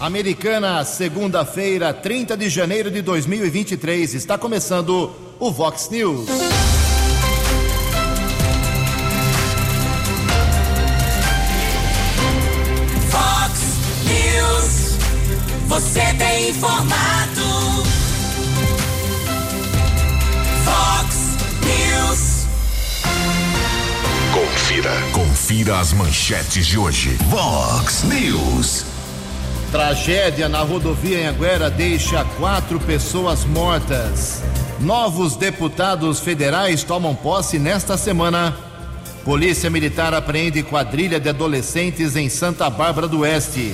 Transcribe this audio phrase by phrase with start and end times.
[0.00, 4.14] Americana, segunda-feira, 30 de janeiro de 2023.
[4.14, 6.26] Está começando o Vox News.
[13.10, 13.60] Vox
[14.06, 14.96] News.
[15.68, 17.84] Você tem informado.
[20.64, 21.16] Vox
[21.60, 22.46] News.
[24.32, 24.92] Confira.
[25.12, 27.18] Confira as manchetes de hoje.
[27.28, 28.99] Vox News.
[29.70, 34.42] Tragédia na rodovia Anguera deixa quatro pessoas mortas.
[34.80, 38.56] Novos deputados federais tomam posse nesta semana.
[39.24, 43.72] Polícia Militar apreende quadrilha de adolescentes em Santa Bárbara do Oeste.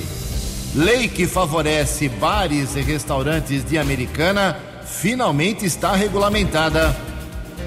[0.75, 6.95] Lei que favorece bares e restaurantes de Americana finalmente está regulamentada.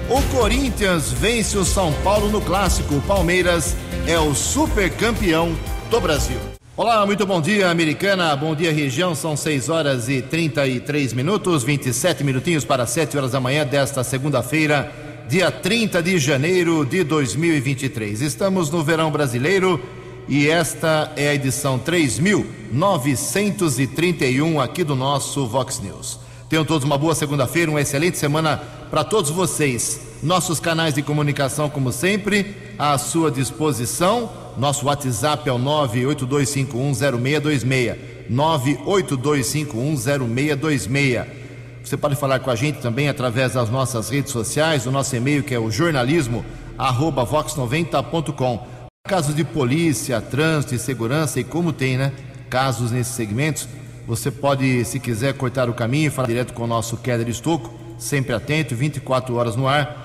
[0.09, 2.95] O Corinthians vence o São Paulo no clássico.
[2.95, 3.75] O Palmeiras
[4.07, 5.53] é o super campeão
[5.89, 6.50] do Brasil.
[6.77, 8.33] Olá, muito bom dia, Americana.
[8.33, 9.13] Bom dia, região.
[9.13, 14.89] São 6 horas e 33 minutos, 27 minutinhos para 7 horas da manhã desta segunda-feira,
[15.27, 18.21] dia 30 de janeiro de 2023.
[18.21, 19.83] Estamos no verão brasileiro
[20.29, 26.21] e esta é a edição 3931 aqui do nosso Vox News.
[26.47, 28.55] Tenham todos uma boa segunda-feira, uma excelente semana
[28.89, 30.10] para todos vocês.
[30.23, 34.29] Nossos canais de comunicação, como sempre, à sua disposição.
[34.55, 37.97] Nosso WhatsApp é o 982510626.
[38.29, 41.25] 982510626.
[41.83, 45.41] Você pode falar com a gente também através das nossas redes sociais, o nosso e-mail
[45.43, 46.45] que é o jornalismo
[46.77, 48.67] arroba vox90.com.
[49.07, 52.13] Casos de polícia, trânsito e segurança e como tem, né?
[52.47, 53.67] Casos nesses segmentos,
[54.05, 58.35] você pode, se quiser, cortar o caminho, falar direto com o nosso Keller Estocco, sempre
[58.35, 60.00] atento, 24 horas no ar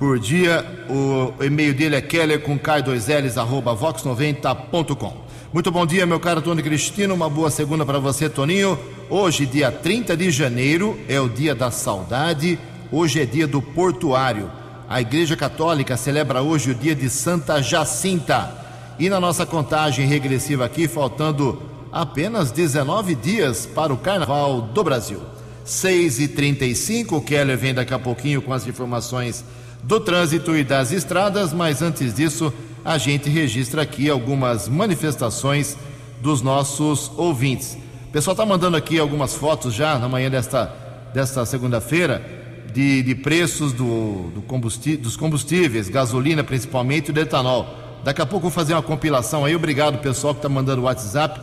[0.00, 0.64] por dia.
[0.88, 5.14] O e-mail dele é keller com k2ls arroba vox90.com.
[5.52, 7.14] Muito bom dia, meu caro Tony Cristino.
[7.14, 8.78] Uma boa segunda para você, Toninho.
[9.10, 12.58] Hoje, dia 30 de janeiro, é o dia da saudade.
[12.90, 14.50] Hoje é dia do portuário.
[14.88, 18.56] A Igreja Católica celebra hoje o dia de Santa Jacinta.
[18.98, 21.60] E na nossa contagem regressiva aqui, faltando
[21.92, 25.20] apenas 19 dias para o Carnaval do Brasil.
[25.64, 29.44] 6 e 35 o Keller vem daqui a pouquinho com as informações
[29.82, 32.52] do trânsito e das estradas, mas antes disso,
[32.84, 35.76] a gente registra aqui algumas manifestações
[36.20, 37.76] dos nossos ouvintes.
[38.08, 40.66] O pessoal está mandando aqui algumas fotos já na manhã desta,
[41.14, 42.40] desta segunda-feira
[42.72, 47.66] de, de preços do, do combustível, dos combustíveis, gasolina principalmente e do etanol.
[48.04, 49.54] Daqui a pouco vou fazer uma compilação aí.
[49.54, 51.40] Obrigado, pessoal que está mandando o WhatsApp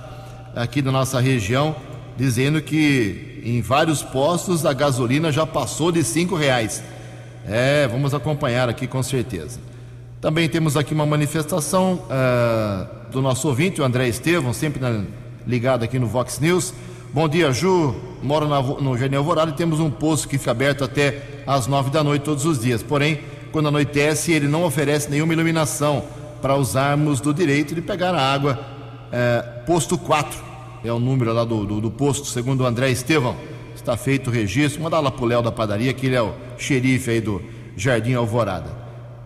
[0.55, 1.75] aqui da nossa região,
[2.17, 6.83] dizendo que em vários postos a gasolina já passou de cinco reais.
[7.47, 9.59] É, vamos acompanhar aqui com certeza.
[10.19, 15.03] Também temos aqui uma manifestação uh, do nosso ouvinte, o André Estevam, sempre na,
[15.45, 16.73] ligado aqui no Vox News.
[17.13, 17.95] Bom dia, Ju.
[18.21, 21.89] Moro na, no Jardim Alvorada e temos um posto que fica aberto até às nove
[21.89, 22.83] da noite todos os dias.
[22.83, 23.21] Porém,
[23.51, 26.03] quando anoitece, ele não oferece nenhuma iluminação
[26.41, 28.59] para usarmos do direito de pegar a água.
[29.07, 30.37] Uh, posto 4
[30.83, 33.37] é o número lá do, do, do posto, segundo o André Estevam.
[33.87, 34.83] Está feito o registro.
[34.83, 37.41] Manda lá para o Léo da padaria, que ele é o xerife aí do
[37.77, 38.69] Jardim Alvorada.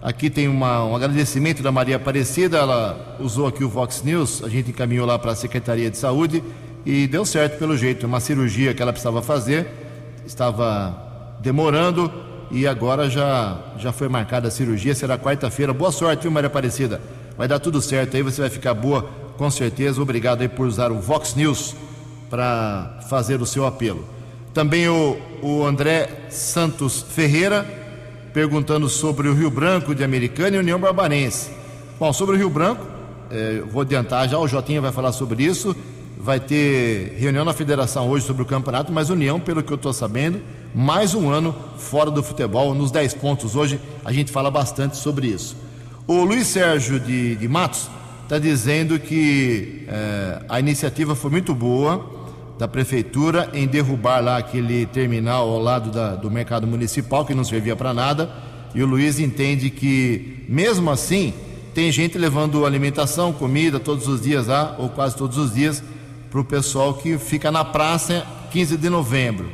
[0.03, 4.49] Aqui tem uma, um agradecimento da Maria Aparecida, ela usou aqui o Vox News, a
[4.49, 6.43] gente encaminhou lá para a Secretaria de Saúde
[6.85, 8.05] e deu certo pelo jeito.
[8.05, 9.65] Uma cirurgia que ela precisava fazer,
[10.27, 12.13] estava demorando
[12.51, 15.73] e agora já, já foi marcada a cirurgia, será quarta-feira.
[15.73, 17.01] Boa sorte, viu, Maria Aparecida?
[17.35, 19.99] Vai dar tudo certo aí, você vai ficar boa, com certeza.
[19.99, 21.75] Obrigado aí por usar o Vox News
[22.29, 24.20] para fazer o seu apelo.
[24.53, 27.65] Também o, o André Santos Ferreira
[28.33, 31.49] perguntando sobre o Rio Branco de Americana e União Barbarense.
[31.99, 32.85] Bom, sobre o Rio Branco,
[33.29, 35.75] eh, vou adiantar já, o Jotinha vai falar sobre isso.
[36.17, 39.93] Vai ter reunião na federação hoje sobre o campeonato, mas União, pelo que eu estou
[39.93, 40.41] sabendo,
[40.75, 43.55] mais um ano fora do futebol, nos 10 pontos.
[43.55, 45.55] Hoje a gente fala bastante sobre isso.
[46.05, 47.89] O Luiz Sérgio de, de Matos
[48.23, 52.20] está dizendo que eh, a iniciativa foi muito boa
[52.61, 57.43] da prefeitura em derrubar lá aquele terminal ao lado da, do mercado municipal que não
[57.43, 58.29] servia para nada.
[58.75, 61.33] E o Luiz entende que, mesmo assim,
[61.73, 65.83] tem gente levando alimentação, comida todos os dias lá, ou quase todos os dias,
[66.29, 69.49] para o pessoal que fica na praça 15 de novembro.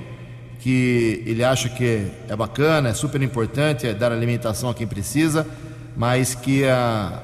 [0.60, 5.48] Que ele acha que é bacana, é super importante é dar alimentação a quem precisa,
[5.96, 7.24] mas que a,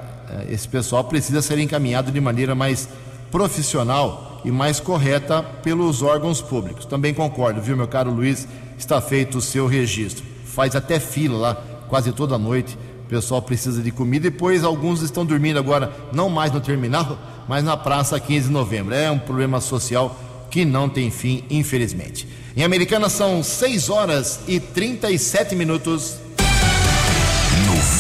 [0.50, 2.88] esse pessoal precisa ser encaminhado de maneira mais
[3.30, 6.86] profissional e mais correta pelos órgãos públicos.
[6.86, 8.48] Também concordo, viu, meu caro Luiz?
[8.78, 10.24] Está feito o seu registro.
[10.46, 11.56] Faz até fila lá,
[11.88, 12.78] quase toda noite.
[13.06, 14.30] O pessoal precisa de comida.
[14.30, 17.18] Depois, alguns estão dormindo agora, não mais no terminal,
[17.48, 18.94] mas na praça 15 de novembro.
[18.94, 20.18] É um problema social
[20.50, 22.28] que não tem fim, infelizmente.
[22.56, 26.18] Em Americana são 6 horas e 37 minutos.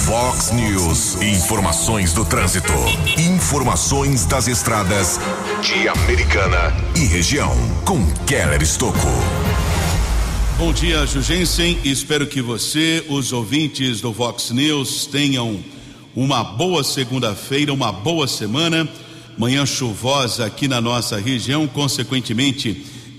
[0.05, 2.73] Fox News, informações do trânsito,
[3.17, 5.17] informações das estradas
[5.61, 7.55] de Americana e região,
[7.85, 9.07] com Keller Estocco.
[10.57, 11.79] Bom dia, Jugensen.
[11.85, 15.63] Espero que você, os ouvintes do Fox News, tenham
[16.13, 18.85] uma boa segunda-feira, uma boa semana.
[19.37, 22.73] Manhã chuvosa aqui na nossa região, consequentemente,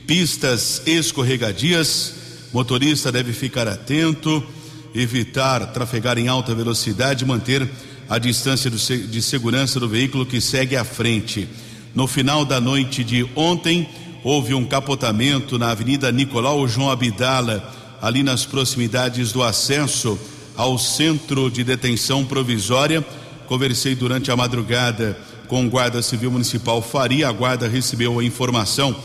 [0.07, 2.13] pistas escorregadias.
[2.53, 4.47] Motorista deve ficar atento,
[4.95, 7.69] evitar trafegar em alta velocidade, manter
[8.09, 11.49] a distância de segurança do veículo que segue à frente.
[11.95, 13.89] No final da noite de ontem,
[14.23, 20.19] houve um capotamento na Avenida Nicolau João Abdala, ali nas proximidades do acesso
[20.57, 23.05] ao Centro de Detenção Provisória.
[23.47, 25.19] Conversei durante a madrugada
[25.49, 27.29] com o Guarda Civil Municipal Faria.
[27.29, 28.97] A guarda recebeu a informação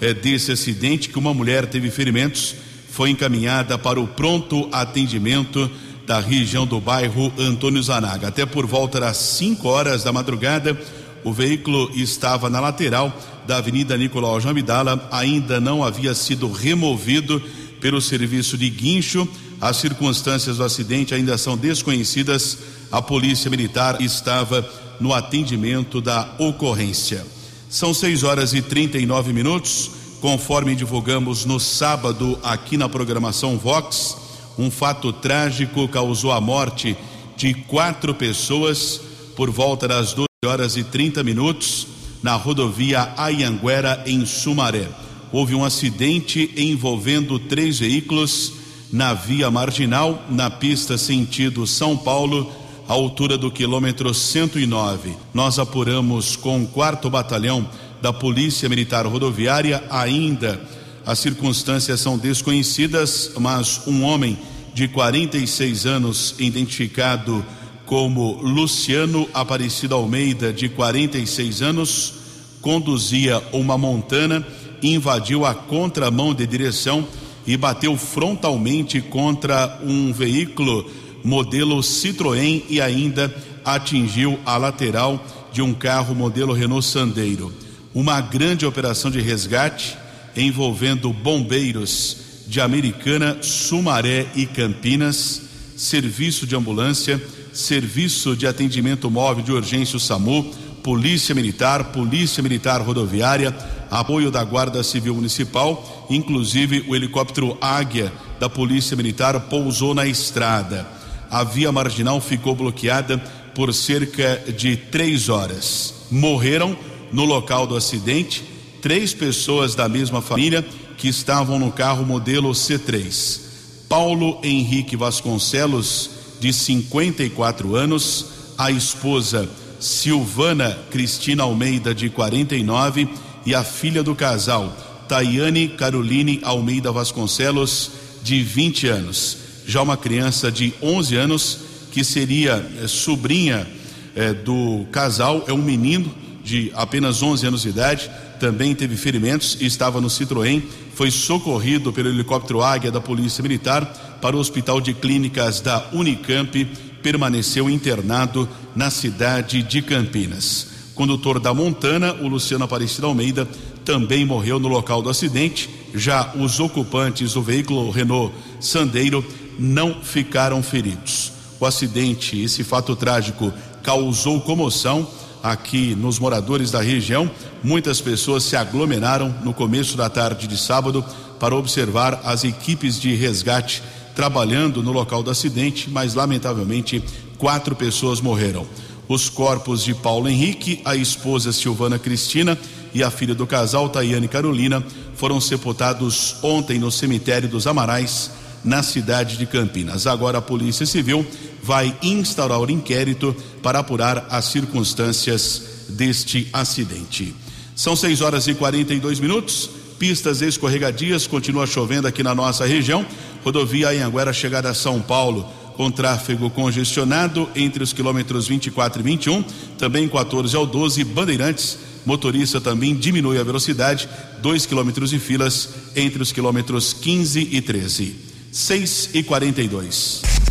[0.00, 2.54] é, desse acidente que uma mulher teve ferimentos,
[2.92, 5.70] foi encaminhada para o pronto atendimento
[6.06, 8.28] da região do bairro Antônio Zanaga.
[8.28, 10.78] Até por volta das 5 horas da madrugada,
[11.24, 13.10] o veículo estava na lateral
[13.46, 17.42] da Avenida Nicolau Jamidala, ainda não havia sido removido
[17.80, 19.26] pelo serviço de guincho.
[19.58, 22.58] As circunstâncias do acidente ainda são desconhecidas.
[22.90, 24.68] A Polícia Militar estava
[25.00, 27.24] no atendimento da ocorrência.
[27.70, 34.16] São 6 horas e 39 minutos, conforme divulgamos no sábado aqui na programação Vox.
[34.56, 36.96] Um fato trágico causou a morte
[37.36, 39.00] de quatro pessoas
[39.34, 41.88] por volta das 12 horas e 30 minutos
[42.22, 44.88] na rodovia Ayanguera, em Sumaré.
[45.32, 48.52] Houve um acidente envolvendo três veículos
[48.92, 52.48] na via marginal, na pista sentido São Paulo,
[52.88, 55.16] à altura do quilômetro 109.
[55.34, 57.68] Nós apuramos com o quarto batalhão
[58.02, 60.60] da Polícia Militar Rodoviária, ainda
[61.06, 64.36] as circunstâncias são desconhecidas, mas um homem
[64.74, 67.44] de 46 anos, identificado
[67.86, 72.14] como Luciano Aparecido Almeida, de 46 anos,
[72.60, 74.44] conduzia uma montana,
[74.82, 77.06] invadiu a contramão de direção
[77.46, 80.90] e bateu frontalmente contra um veículo
[81.22, 83.32] modelo Citroën e ainda
[83.64, 87.61] atingiu a lateral de um carro modelo Renault Sandero.
[87.94, 89.98] Uma grande operação de resgate
[90.34, 92.16] envolvendo bombeiros
[92.46, 95.42] de Americana, Sumaré e Campinas,
[95.76, 97.22] serviço de ambulância,
[97.52, 100.50] serviço de atendimento móvel de urgência o SAMU,
[100.82, 103.54] Polícia Militar, Polícia Militar Rodoviária,
[103.90, 108.10] apoio da Guarda Civil Municipal, inclusive o helicóptero Águia
[108.40, 110.86] da Polícia Militar pousou na estrada.
[111.30, 113.18] A via marginal ficou bloqueada
[113.54, 115.94] por cerca de três horas.
[116.10, 116.76] Morreram
[117.12, 118.42] no local do acidente
[118.82, 120.66] três pessoas da mesma família
[120.98, 123.40] que estavam no carro modelo C3.
[123.88, 126.10] Paulo Henrique Vasconcelos,
[126.40, 128.26] de 54 anos,
[128.58, 129.48] a esposa
[129.78, 133.08] Silvana Cristina Almeida, de 49,
[133.46, 134.76] e a filha do casal,
[135.08, 137.90] Tayane Caroline Almeida Vasconcelos,
[138.22, 139.38] de 20 anos.
[139.66, 141.58] Já uma criança de 11 anos,
[141.92, 143.66] que seria é, sobrinha
[144.14, 148.10] é, do casal, é um menino de apenas 11 anos de idade,
[148.40, 150.62] também teve ferimentos e estava no Citroën,
[150.94, 156.64] foi socorrido pelo helicóptero Águia da Polícia Militar para o Hospital de Clínicas da Unicamp
[157.02, 160.68] permaneceu internado na cidade de Campinas.
[160.94, 163.48] Condutor da Montana, o Luciano Aparecido Almeida,
[163.84, 165.68] também morreu no local do acidente.
[165.94, 169.24] Já os ocupantes do veículo Renault Sandeiro
[169.58, 171.32] não ficaram feridos.
[171.58, 175.08] O acidente, esse fato trágico, causou comoção
[175.42, 177.30] aqui nos moradores da região.
[177.62, 181.04] Muitas pessoas se aglomeraram no começo da tarde de sábado
[181.38, 183.82] para observar as equipes de resgate
[184.14, 187.02] trabalhando no local do acidente, mas lamentavelmente
[187.38, 188.66] quatro pessoas morreram.
[189.08, 192.56] Os corpos de Paulo Henrique, a esposa Silvana Cristina
[192.94, 194.82] e a filha do casal, Tayane Carolina,
[195.16, 198.30] foram sepultados ontem no cemitério dos Amarais,
[198.64, 200.06] na cidade de Campinas.
[200.06, 201.26] Agora a Polícia Civil
[201.62, 207.34] vai instaurar o inquérito para apurar as circunstâncias deste acidente.
[207.74, 209.70] São 6 horas e 42 minutos.
[209.98, 213.06] Pistas escorregadias, continua chovendo aqui na nossa região.
[213.44, 219.42] Rodovia Anhanguera, chegada a São Paulo, com tráfego congestionado entre os quilômetros 24 e 21,
[219.78, 221.78] também 14 ao 12, Bandeirantes.
[222.04, 224.08] Motorista também diminui a velocidade,
[224.40, 228.16] 2 quilômetros de filas entre os quilômetros 15 e 13.
[228.50, 230.41] 6 e 42.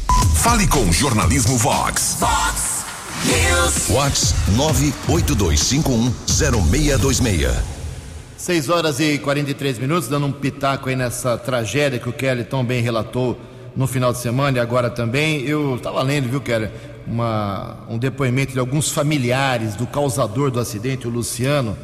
[0.44, 2.18] Fale com o Jornalismo Vox.
[2.20, 2.84] Fox
[3.26, 3.88] News.
[3.90, 4.34] Vox
[5.08, 7.56] 982510626.
[8.38, 12.66] 6 horas e 43 minutos, dando um pitaco aí nessa tragédia que o Kelly tão
[12.66, 13.40] bem relatou
[13.76, 15.42] no final de semana e agora também.
[15.42, 16.72] Eu estava lendo, viu, Kelly,
[17.06, 21.78] uma, um depoimento de alguns familiares do causador do acidente, o Luciano,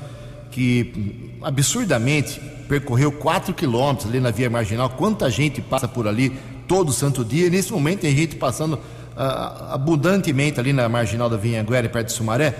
[0.50, 4.90] que absurdamente percorreu 4 quilômetros ali na via marginal.
[4.90, 6.36] Quanta gente passa por ali
[6.68, 7.50] todo santo dia.
[7.50, 12.54] Nesse momento tem gente passando uh, abundantemente ali na marginal da Vinhanguera, perto de Sumaré.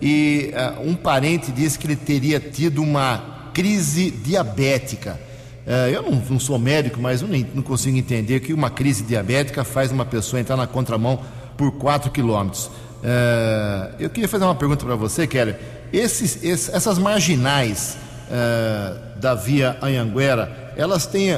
[0.00, 5.18] E uh, um parente disse que ele teria tido uma crise diabética.
[5.66, 9.04] Uh, eu não, não, sou médico, mas eu nem, não consigo entender que uma crise
[9.04, 11.20] diabética faz uma pessoa entrar na contramão
[11.56, 12.70] por 4 quilômetros.
[14.00, 15.54] eu queria fazer uma pergunta para você, Kelly.
[15.92, 17.96] Esses, esses, essas marginais
[19.20, 21.32] da via Anhanguera, elas têm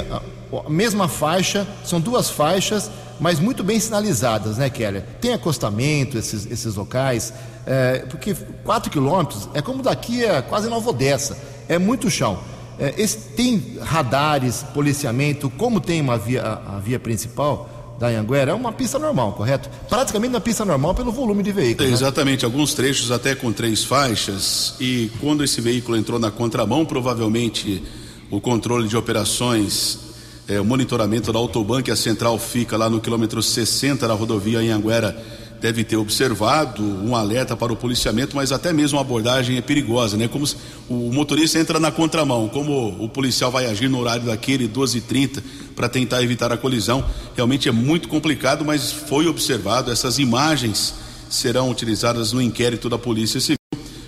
[0.65, 5.03] a, mesma faixa, são duas faixas, mas muito bem sinalizadas, né, Kelly?
[5.19, 7.33] Tem acostamento, esses, esses locais,
[7.65, 12.39] é, porque 4 quilômetros é como daqui a quase Nova Odessa, é muito chão.
[12.77, 17.69] É, esse, tem radares, policiamento, como tem uma via, a, a via principal,
[17.99, 19.69] da Anhanguera é uma pista normal, correto?
[19.87, 21.89] Praticamente uma pista normal pelo volume de veículos.
[21.89, 22.45] É, exatamente, né?
[22.45, 27.81] alguns trechos até com três faixas e quando esse veículo entrou na contramão, provavelmente
[28.29, 29.99] o controle de operações,
[30.47, 34.59] é, o monitoramento da Autoban, que a central fica lá no quilômetro 60 da rodovia
[34.59, 35.15] Anhanguera,
[35.59, 40.15] deve ter observado um alerta para o policiamento, mas até mesmo a abordagem é perigosa,
[40.15, 40.27] né?
[40.27, 40.45] Como
[40.87, 45.41] o motorista entra na contramão, como o policial vai agir no horário daquele 12:30
[45.75, 47.03] para tentar evitar a colisão,
[47.35, 50.93] realmente é muito complicado, mas foi observado, essas imagens
[51.29, 53.57] serão utilizadas no inquérito da Polícia Civil.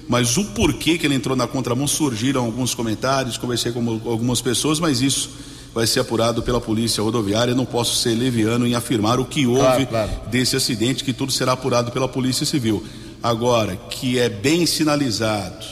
[0.07, 4.79] Mas o porquê que ele entrou na contramão surgiram alguns comentários, conversei com algumas pessoas,
[4.79, 5.29] mas isso
[5.77, 7.53] vai ser apurado pela polícia rodoviária.
[7.53, 10.11] Não posso ser leviano em afirmar o que houve claro, claro.
[10.31, 12.83] desse acidente, que tudo será apurado pela Polícia Civil.
[13.21, 15.63] Agora, que é bem sinalizado,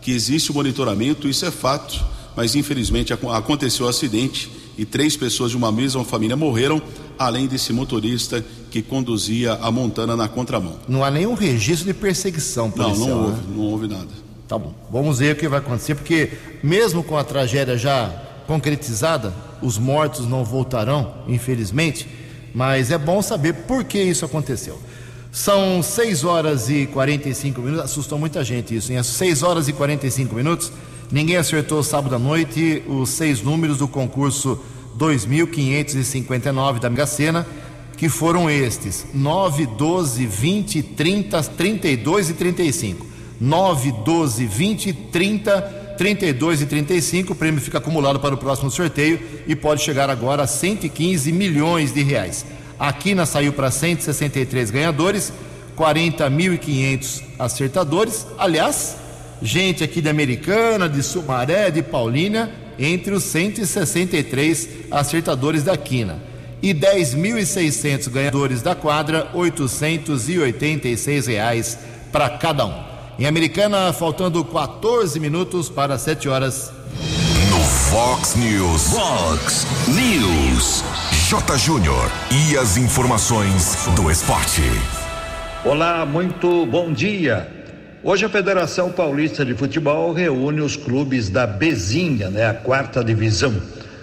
[0.00, 2.04] que existe o monitoramento, isso é fato,
[2.34, 6.82] mas infelizmente aconteceu o acidente e três pessoas de uma mesma família morreram,
[7.16, 10.74] além desse motorista que conduzia a montana na contramão.
[10.88, 13.06] Não há nenhum registro de perseguição policial.
[13.08, 13.54] Não, não houve, né?
[13.54, 14.10] não houve nada.
[14.48, 14.74] Tá bom.
[14.90, 16.32] Vamos ver o que vai acontecer, porque
[16.64, 22.08] mesmo com a tragédia já concretizada, os mortos não voltarão, infelizmente,
[22.54, 24.78] mas é bom saber por que isso aconteceu.
[25.30, 29.02] São 6 horas e 45 minutos, assustou muita gente isso, hein?
[29.02, 30.70] 6 horas e 45 minutos,
[31.10, 34.60] ninguém acertou sábado à noite os seis números do concurso
[34.96, 37.46] 2559 da Mega Sena,
[37.96, 43.06] que foram estes: 9, 12, 20, 30, 32 e 35.
[43.40, 47.32] 9, 12, 20, 30 32 e 35.
[47.32, 51.92] O prêmio fica acumulado para o próximo sorteio e pode chegar agora a 115 milhões
[51.92, 52.44] de reais.
[52.78, 55.32] A Quina saiu para 163 ganhadores,
[55.76, 58.26] 40.500 acertadores.
[58.38, 58.96] Aliás,
[59.40, 66.20] gente aqui de Americana, de Sumaré, de Paulínia, entre os 163 acertadores da Quina.
[66.62, 71.78] E 10.600 ganhadores da quadra, 886 reais
[72.12, 72.91] para cada um.
[73.18, 76.72] Em Americana, faltando 14 minutos para 7 horas.
[77.50, 78.88] No Fox News.
[78.88, 80.82] Fox News.
[81.28, 81.58] J.
[81.58, 82.10] Júnior.
[82.30, 84.62] E as informações do esporte.
[85.62, 87.46] Olá, muito bom dia.
[88.02, 93.54] Hoje a Federação Paulista de Futebol reúne os clubes da Bezinha, né, a quarta divisão.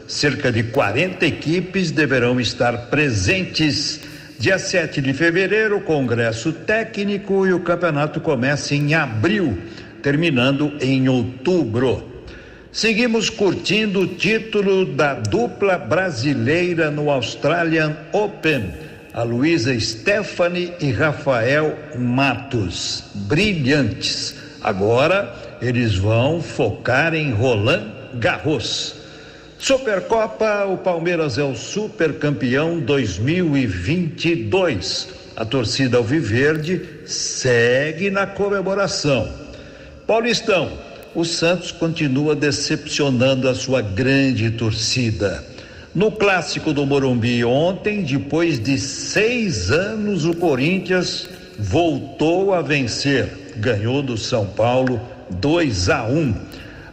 [0.07, 4.01] Cerca de 40 equipes deverão estar presentes
[4.39, 9.57] Dia 7 de fevereiro, congresso técnico e o campeonato começa em abril,
[10.01, 12.23] terminando em outubro.
[12.71, 18.73] Seguimos curtindo o título da dupla brasileira no Australian Open,
[19.13, 23.11] a Luísa Stephanie e Rafael Matos.
[23.27, 24.35] Brilhantes.
[24.61, 28.98] Agora eles vão focar em Roland Garros.
[29.59, 35.09] Supercopa, o Palmeiras é o super campeão 2022.
[35.35, 39.29] A torcida Alviverde segue na comemoração.
[40.07, 40.71] Paulistão,
[41.13, 45.43] o Santos continua decepcionando a sua grande torcida.
[45.93, 53.27] No clássico do Morumbi ontem, depois de seis anos, o Corinthians voltou a vencer.
[53.57, 56.17] Ganhou do São Paulo 2 a 1.
[56.17, 56.33] Um.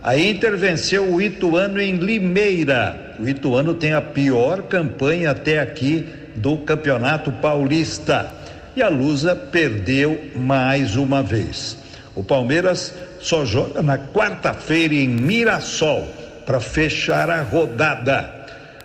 [0.06, 3.16] A Inter venceu o Ituano em Limeira.
[3.18, 8.32] O Ituano tem a pior campanha até aqui do Campeonato Paulista.
[8.76, 11.76] E a Lusa perdeu mais uma vez.
[12.14, 16.06] O Palmeiras só joga na quarta-feira em Mirassol
[16.46, 18.32] para fechar a rodada.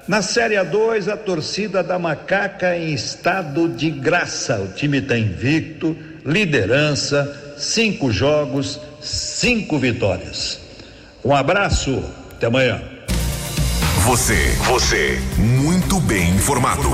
[0.08, 4.60] Na Série A2, a torcida da Macaca em estado de graça.
[4.60, 10.61] O time está invicto, liderança, cinco jogos, cinco vitórias.
[11.24, 12.82] Um abraço, até amanhã.
[14.06, 16.90] Você, você, muito bem informado.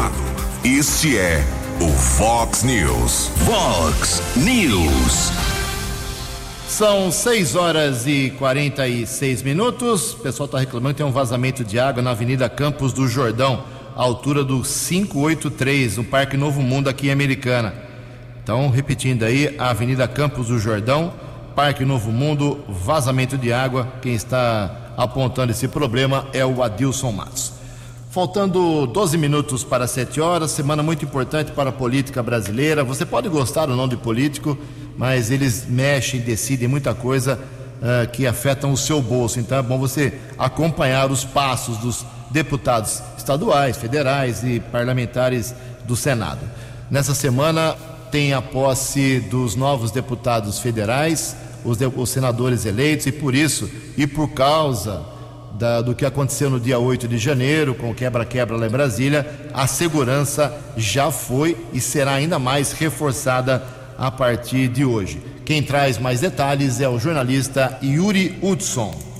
[0.65, 1.41] Este é
[1.79, 3.31] o Fox News.
[3.45, 5.31] Fox News.
[6.67, 10.11] São 6 horas e 46 minutos.
[10.15, 13.63] O pessoal está reclamando que tem um vazamento de água na Avenida Campos do Jordão,
[13.95, 17.73] à altura do 583, no Parque Novo Mundo, aqui em Americana.
[18.43, 21.13] Então, repetindo aí, a Avenida Campos do Jordão,
[21.57, 23.91] Parque Novo Mundo, vazamento de água.
[23.99, 27.51] Quem está apontando esse problema é o Adilson Matos.
[28.11, 32.83] Faltando 12 minutos para 7 horas, semana muito importante para a política brasileira.
[32.83, 34.55] Você pode gostar ou não de político,
[34.95, 37.39] mas eles mexem, decidem muita coisa
[37.81, 39.39] uh, que afetam o seu bolso.
[39.39, 46.41] Então é bom você acompanhar os passos dos deputados estaduais, federais e parlamentares do Senado.
[46.91, 47.75] Nessa semana
[48.11, 51.35] tem a posse dos novos deputados federais,
[51.67, 55.05] os, os senadores eleitos, e por isso, e por causa
[55.53, 59.49] da, do que aconteceu no dia 8 de janeiro, com o quebra-quebra lá em Brasília,
[59.53, 63.63] a segurança já foi e será ainda mais reforçada
[63.97, 65.21] a partir de hoje.
[65.43, 69.16] Quem traz mais detalhes é o jornalista Yuri Hudson.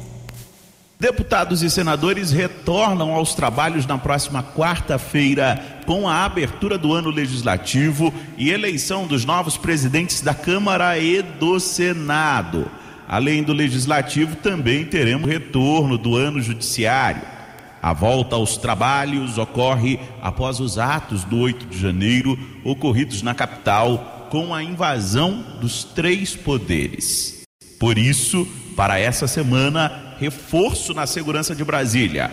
[1.00, 8.12] Deputados e senadores retornam aos trabalhos na próxima quarta-feira com a abertura do ano legislativo
[8.36, 12.72] e eleição dos novos presidentes da Câmara e do Senado.
[13.08, 17.22] Além do legislativo, também teremos retorno do ano judiciário.
[17.80, 24.28] A volta aos trabalhos ocorre após os atos do 8 de janeiro ocorridos na capital
[24.32, 27.44] com a invasão dos três poderes.
[27.80, 32.32] Por isso, para essa semana, reforço na segurança de Brasília.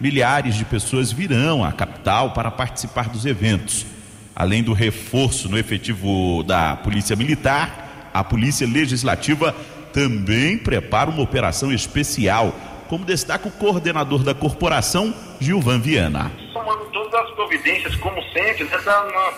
[0.00, 3.86] Milhares de pessoas virão à capital para participar dos eventos.
[4.34, 9.54] Além do reforço no efetivo da Polícia Militar, a Polícia Legislativa
[9.92, 12.54] também prepara uma operação especial,
[12.88, 16.30] como destaca o coordenador da corporação, Gilvan Viana
[16.64, 18.78] tomando todas as providências, como sempre, né,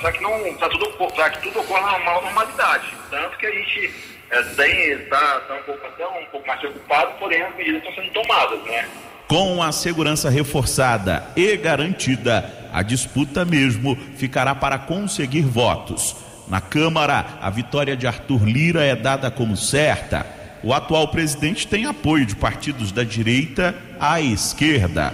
[0.01, 0.31] para que, não,
[0.69, 0.87] tudo,
[1.33, 2.87] que tudo ocorra na normalidade.
[3.11, 7.55] Tanto que a gente é, tá um, pouco, até um pouco mais preocupado, porém as
[7.57, 8.89] medidas estão sendo tomadas, né?
[9.29, 16.17] Com a segurança reforçada e garantida, a disputa mesmo ficará para conseguir votos.
[16.49, 20.25] Na Câmara, a vitória de Arthur Lira é dada como certa.
[20.63, 25.13] O atual presidente tem apoio de partidos da direita à esquerda.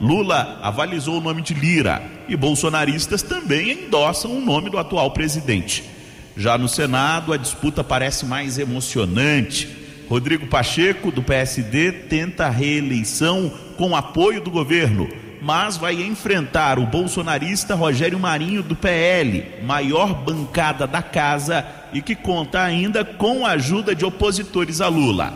[0.00, 5.91] Lula avalizou o nome de Lira e bolsonaristas também endossam o nome do atual presidente.
[6.36, 9.68] Já no Senado, a disputa parece mais emocionante.
[10.08, 15.08] Rodrigo Pacheco, do PSD, tenta a reeleição com apoio do governo,
[15.40, 22.14] mas vai enfrentar o bolsonarista Rogério Marinho, do PL, maior bancada da casa e que
[22.14, 25.34] conta ainda com a ajuda de opositores a Lula.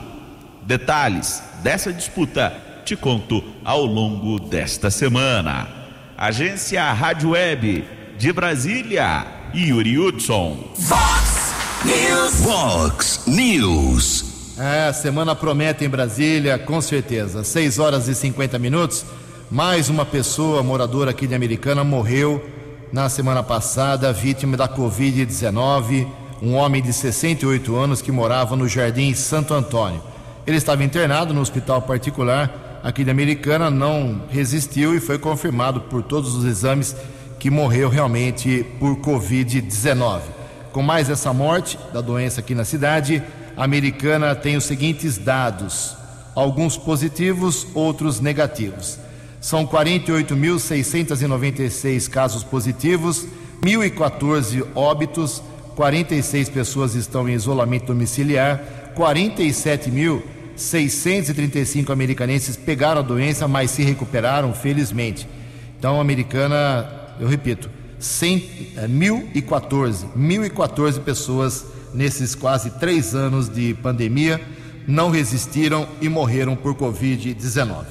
[0.63, 2.53] Detalhes dessa disputa
[2.85, 5.69] te conto ao longo desta semana.
[6.17, 7.85] Agência Rádio Web
[8.17, 9.27] de Brasília,
[9.57, 10.59] Yuri Hudson.
[10.75, 12.35] Fox News.
[12.45, 14.25] Fox News.
[14.59, 17.43] É, semana promete em Brasília, com certeza.
[17.43, 19.07] 6 horas e 50 minutos.
[19.51, 22.45] Mais uma pessoa moradora aqui de Americana morreu
[22.93, 26.07] na semana passada, vítima da Covid-19.
[26.43, 30.03] Um homem de 68 anos que morava no Jardim Santo Antônio.
[30.47, 36.03] Ele estava internado no hospital particular aqui da Americana não resistiu e foi confirmado por
[36.03, 36.95] todos os exames
[37.39, 40.21] que morreu realmente por Covid-19.
[40.73, 43.23] Com mais essa morte da doença aqui na cidade,
[43.57, 45.97] a Americana tem os seguintes dados:
[46.35, 48.99] alguns positivos, outros negativos.
[49.41, 53.27] São 48.696 casos positivos,
[53.63, 55.43] 1.014 óbitos,
[55.77, 58.61] 46 pessoas estão em isolamento domiciliar,
[58.95, 60.23] 47 mil
[60.57, 65.29] 635 americanenses pegaram a doença, mas se recuperaram, felizmente.
[65.79, 66.89] Então, a americana,
[67.21, 74.41] eu repito, 100, é, 1.014, 1.014 pessoas nesses quase três anos de pandemia
[74.87, 77.85] não resistiram e morreram por Covid-19.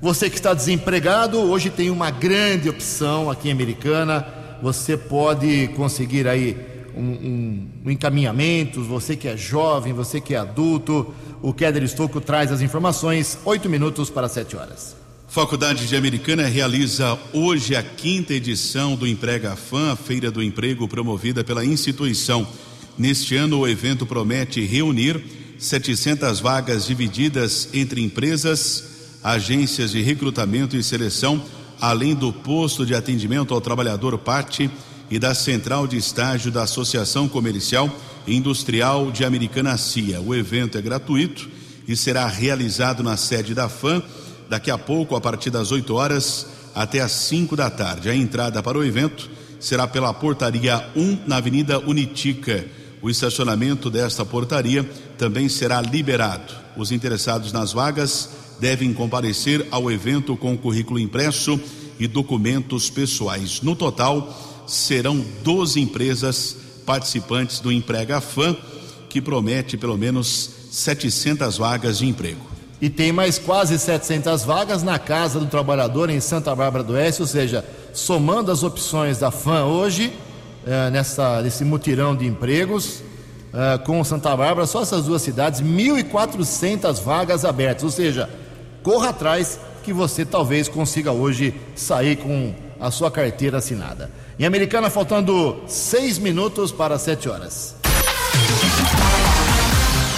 [0.00, 4.26] Você que está desempregado, hoje tem uma grande opção aqui em Americana.
[4.60, 6.56] Você pode conseguir aí
[6.94, 12.20] um, um, um encaminhamento, você que é jovem, você que é adulto, o Keller Estocco
[12.20, 15.01] traz as informações, oito minutos para sete horas.
[15.32, 21.42] Faculdade de Americana realiza hoje a quinta edição do Emprega Fã, feira do emprego promovida
[21.42, 22.46] pela instituição.
[22.98, 25.24] Neste ano, o evento promete reunir
[25.58, 28.84] 700 vagas divididas entre empresas,
[29.24, 31.42] agências de recrutamento e seleção,
[31.80, 34.70] além do posto de atendimento ao trabalhador parte
[35.10, 37.90] e da central de estágio da Associação Comercial
[38.26, 40.20] e Industrial de Americana CIA.
[40.20, 41.48] O evento é gratuito
[41.88, 44.02] e será realizado na sede da FAM
[44.52, 48.10] daqui a pouco, a partir das 8 horas até às 5 da tarde.
[48.10, 52.62] A entrada para o evento será pela portaria 1 na Avenida Unitica.
[53.00, 54.84] O estacionamento desta portaria
[55.16, 56.52] também será liberado.
[56.76, 58.28] Os interessados nas vagas
[58.60, 61.58] devem comparecer ao evento com currículo impresso
[61.98, 63.62] e documentos pessoais.
[63.62, 68.54] No total, serão 12 empresas participantes do Emprega Fã,
[69.08, 72.51] que promete pelo menos 700 vagas de emprego.
[72.82, 77.22] E tem mais quase 700 vagas na Casa do Trabalhador em Santa Bárbara do Oeste,
[77.22, 80.12] ou seja, somando as opções da FAM hoje,
[80.66, 83.00] eh, nessa, nesse mutirão de empregos,
[83.54, 88.28] eh, com Santa Bárbara, só essas duas cidades, 1.400 vagas abertas, ou seja,
[88.82, 94.10] corra atrás que você talvez consiga hoje sair com a sua carteira assinada.
[94.36, 97.76] Em Americana, faltando seis minutos para sete horas.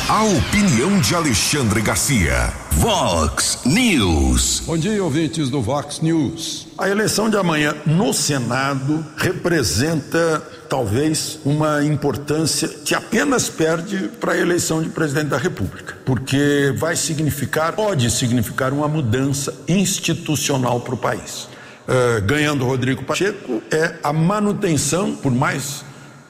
[0.06, 2.52] A opinião de Alexandre Garcia.
[2.72, 4.60] Vox News.
[4.66, 6.66] Bom dia, ouvintes do Vox News.
[6.76, 14.38] A eleição de amanhã no Senado representa talvez uma importância que apenas perde para a
[14.38, 20.98] eleição de presidente da República, porque vai significar, pode significar uma mudança institucional para o
[20.98, 21.48] país.
[21.88, 25.82] Uh, ganhando Rodrigo Pacheco é a manutenção, por mais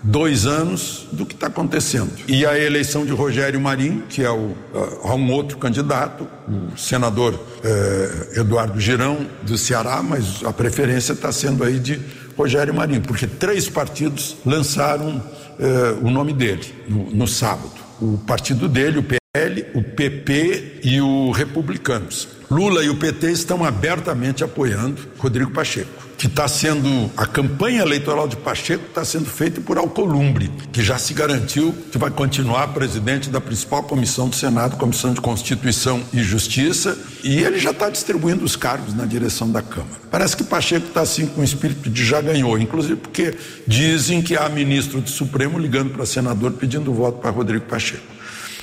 [0.05, 2.13] dois anos do que está acontecendo.
[2.29, 7.35] E a eleição de Rogério Marinho, que é o, uh, um outro candidato, o senador
[7.35, 11.99] uh, Eduardo Girão, do Ceará, mas a preferência está sendo aí de
[12.37, 17.73] Rogério Marinho, porque três partidos lançaram uh, o nome dele no, no sábado.
[17.99, 22.29] O partido dele, o PL, o PP e o Republicanos.
[22.51, 28.27] Lula e o PT estão abertamente apoiando Rodrigo Pacheco que está sendo a campanha eleitoral
[28.27, 33.29] de Pacheco está sendo feita por Alcolumbre, que já se garantiu que vai continuar presidente
[33.29, 38.43] da principal comissão do Senado, Comissão de Constituição e Justiça, e ele já está distribuindo
[38.43, 40.01] os cargos na direção da Câmara.
[40.11, 44.35] Parece que Pacheco está assim com o espírito de já ganhou, inclusive porque dizem que
[44.35, 48.03] há ministro do Supremo ligando para senador pedindo voto para Rodrigo Pacheco.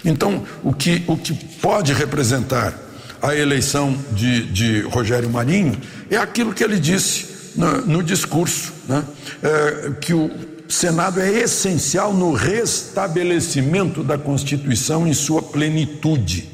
[0.04, 2.74] Então, o que, o que pode representar
[3.22, 5.78] a eleição de, de Rogério Marinho
[6.10, 9.04] é aquilo que ele disse no, no discurso, né?
[9.42, 10.32] é, que o
[10.68, 16.50] Senado é essencial no restabelecimento da Constituição em sua plenitude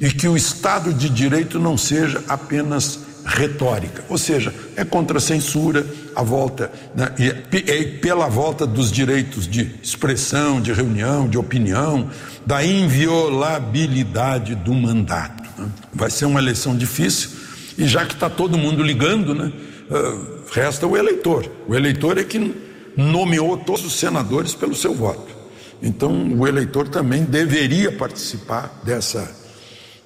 [0.00, 5.20] e que o Estado de Direito não seja apenas retórica, ou seja, é contra a
[5.20, 7.28] censura, a volta, né, e
[7.68, 12.08] é pela volta dos direitos de expressão, de reunião, de opinião,
[12.46, 15.42] da inviolabilidade do mandato.
[15.58, 15.68] Né?
[15.92, 17.30] Vai ser uma eleição difícil
[17.76, 19.52] e já que está todo mundo ligando, né,
[19.90, 21.50] uh, resta o eleitor.
[21.68, 22.54] O eleitor é que
[22.96, 25.34] nomeou todos os senadores pelo seu voto.
[25.82, 29.30] Então, o eleitor também deveria participar dessa,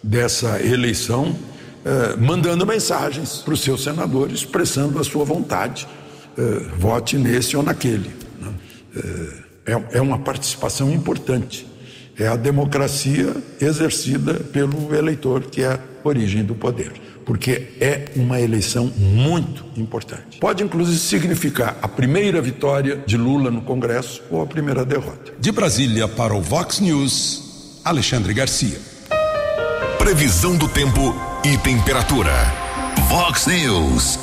[0.03, 1.37] dessa eleição,
[1.85, 5.87] eh, mandando mensagens para os seus senadores, expressando a sua vontade.
[6.37, 8.11] Eh, vote nesse ou naquele.
[8.41, 8.53] Né?
[8.97, 11.67] Eh, é, é uma participação importante.
[12.19, 16.93] É a democracia exercida pelo eleitor, que é a origem do poder
[17.31, 20.41] porque é uma eleição muito importante.
[20.41, 25.33] Pode inclusive significar a primeira vitória de Lula no Congresso ou a primeira derrota.
[25.39, 28.81] De Brasília para o Vox News, Alexandre Garcia.
[29.97, 31.15] Previsão do tempo
[31.45, 32.33] e temperatura.
[33.09, 34.19] Vox News.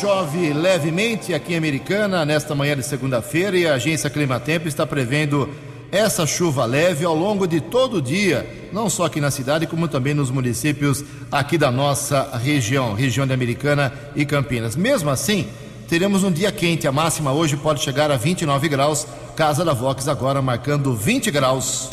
[0.00, 5.52] Chove levemente aqui em Americana nesta manhã de segunda-feira e a agência Climatempo está prevendo
[5.90, 9.88] essa chuva leve ao longo de todo o dia, não só aqui na cidade, como
[9.88, 14.76] também nos municípios aqui da nossa região, região de Americana e Campinas.
[14.76, 15.46] Mesmo assim,
[15.88, 16.86] teremos um dia quente.
[16.86, 19.06] A máxima hoje pode chegar a 29 graus.
[19.36, 21.88] Casa da Vox agora marcando 20 graus.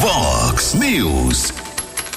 [0.00, 1.52] Vox News.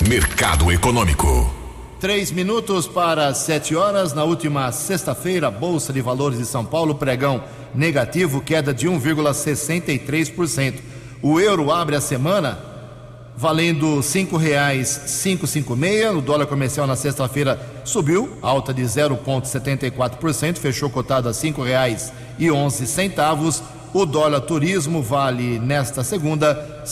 [0.08, 1.54] Mercado Econômico.
[2.00, 4.14] Três minutos para sete horas.
[4.14, 7.44] Na última sexta-feira, a Bolsa de Valores de São Paulo, pregão
[7.76, 10.76] negativo, queda de 1,63%.
[11.22, 12.69] O euro abre a semana
[13.40, 14.36] valendo cinco
[15.74, 16.12] meia.
[16.12, 21.34] O dólar comercial na sexta-feira subiu, alta de 0,74%, fechou cotado a
[22.52, 23.64] onze centavos.
[23.94, 26.84] O dólar turismo vale nesta segunda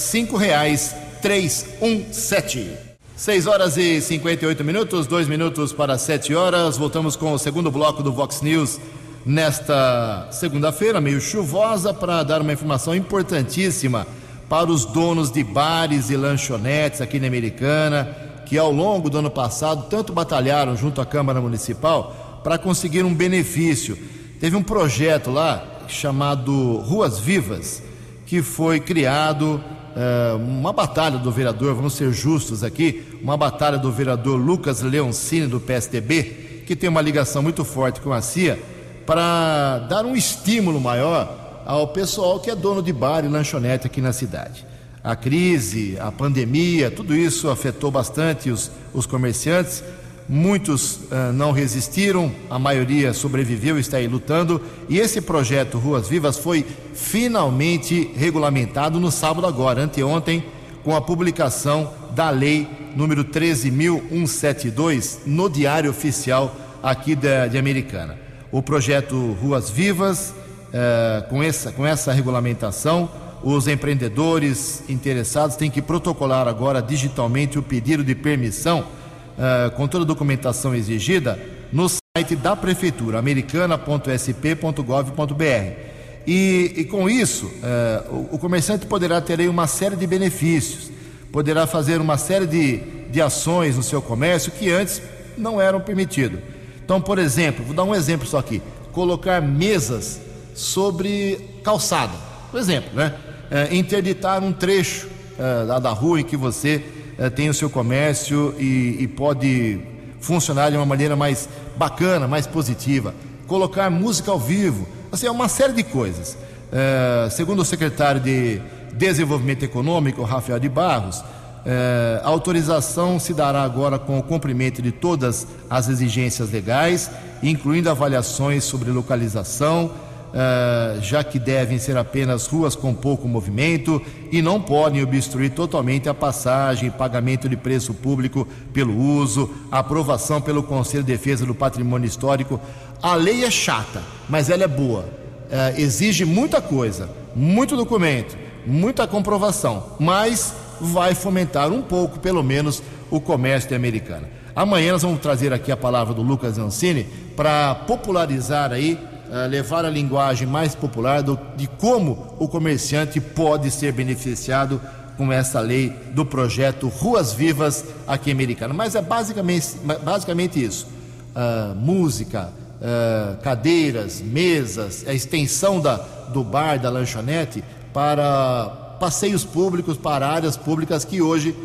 [1.82, 2.72] um sete.
[3.18, 6.78] 6 horas e 58 minutos, dois minutos para 7 horas.
[6.78, 8.80] Voltamos com o segundo bloco do Vox News
[9.26, 14.08] nesta segunda-feira, meio chuvosa, para dar uma informação importantíssima
[14.50, 19.30] para os donos de bares e lanchonetes aqui na Americana, que ao longo do ano
[19.30, 23.98] passado tanto batalharam junto à Câmara Municipal para conseguir um benefício.
[24.40, 27.84] Teve um projeto lá chamado Ruas Vivas,
[28.26, 29.62] que foi criado
[29.96, 35.48] uh, uma batalha do vereador, vamos ser justos aqui, uma batalha do vereador Lucas Leoncini,
[35.48, 38.60] do PSDB, que tem uma ligação muito forte com a CIA,
[39.06, 44.00] para dar um estímulo maior ao pessoal que é dono de bar e lanchonete aqui
[44.00, 44.66] na cidade.
[45.04, 49.84] A crise, a pandemia, tudo isso afetou bastante os, os comerciantes
[50.30, 54.62] muitos uh, não resistiram, a maioria sobreviveu e está aí lutando.
[54.90, 60.44] E esse projeto Ruas Vivas foi finalmente regulamentado no sábado agora, anteontem,
[60.84, 68.18] com a publicação da lei número 13.172 no Diário Oficial aqui da, de Americana.
[68.52, 70.34] O projeto Ruas Vivas,
[70.70, 73.08] uh, com, essa, com essa regulamentação,
[73.44, 80.04] os empreendedores interessados têm que protocolar agora digitalmente o pedido de permissão uh, com toda
[80.04, 81.40] a documentação exigida
[81.72, 85.98] no site da Prefeitura, americana.sp.gov.br.
[86.26, 90.92] E, e, com isso, uh, o, o, comerciante poderá ter aí uma série de benefícios,
[91.32, 95.02] poderá fazer uma série de, de ações no seu comércio que antes
[95.38, 96.42] não eram permitidos.
[96.84, 100.20] Então, por exemplo, vou dar um exemplo só aqui: colocar mesas
[100.58, 102.14] sobre calçada,
[102.50, 103.14] por exemplo, né?
[103.50, 106.84] Uh, interditar um trecho uh, da rua em que você
[107.18, 109.80] eh, tem o seu comércio e, e pode
[110.20, 113.14] funcionar de uma maneira mais bacana, mais positiva.
[113.48, 116.38] Colocar música ao vivo, assim, é uma série de coisas.
[116.72, 118.62] É, segundo o secretário de
[118.94, 121.24] Desenvolvimento Econômico, Rafael de Barros,
[121.66, 127.10] é, a autorização se dará agora com o cumprimento de todas as exigências legais,
[127.42, 129.92] incluindo avaliações sobre localização,
[130.28, 136.10] uh, já que devem ser apenas ruas com pouco movimento e não podem obstruir totalmente
[136.10, 142.08] a passagem, pagamento de preço público pelo uso, aprovação pelo Conselho de Defesa do Patrimônio
[142.08, 142.60] Histórico.
[143.02, 145.02] A lei é chata, mas ela é boa.
[145.02, 152.84] Uh, exige muita coisa, muito documento, muita comprovação, mas vai fomentar um pouco, pelo menos,
[153.10, 154.30] o comércio de americana.
[154.56, 159.86] Amanhã nós vamos trazer aqui a palavra do Lucas Ancini para popularizar aí uh, levar
[159.86, 164.82] a linguagem mais popular do, de como o comerciante pode ser beneficiado
[165.18, 168.74] com essa lei do projeto Ruas Vivas aqui em Americana.
[168.74, 170.88] Mas é basicamente, basicamente isso:
[171.36, 172.50] uh, música,
[172.82, 175.96] uh, cadeiras, mesas, a extensão da,
[176.34, 177.64] do bar, da lanchonete
[177.94, 181.56] para passeios públicos, para áreas públicas que hoje,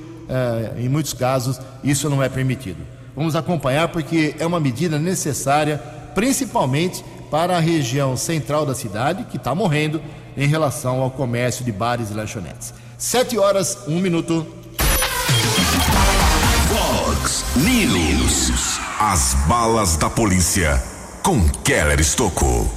[0.76, 2.78] em muitos casos, isso não é permitido.
[3.14, 5.78] Vamos acompanhar porque é uma medida necessária,
[6.14, 10.02] principalmente para a região central da cidade, que está morrendo
[10.36, 12.74] em relação ao comércio de bares e lanchonetes.
[12.98, 14.46] Sete horas, um minuto.
[16.68, 18.78] Fox News.
[19.00, 20.78] As balas da polícia
[21.22, 22.70] com Keller Estocou.